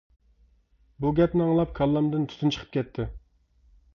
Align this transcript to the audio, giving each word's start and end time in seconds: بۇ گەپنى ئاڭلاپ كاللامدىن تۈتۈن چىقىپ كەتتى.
بۇ 1.03 1.11
گەپنى 1.19 1.43
ئاڭلاپ 1.45 1.75
كاللامدىن 1.79 2.25
تۈتۈن 2.31 2.55
چىقىپ 2.57 2.75
كەتتى. 2.79 3.09